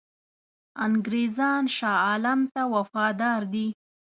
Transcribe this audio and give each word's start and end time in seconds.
انګرېزان 0.85 1.63
شاه 1.77 1.99
عالم 2.05 2.39
ته 2.53 2.61
وفادار 2.75 3.41
دي. 3.53 3.67